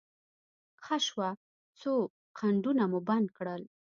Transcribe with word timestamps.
ښه 0.83 0.97
شوه، 1.07 1.29
څو 1.79 1.91
خنډونه 2.37 2.83
مو 2.91 2.99
بند 3.09 3.27
کړل. 3.37 3.61